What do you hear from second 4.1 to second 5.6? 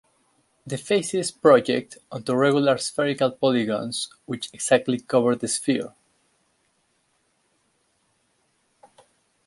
which exactly cover the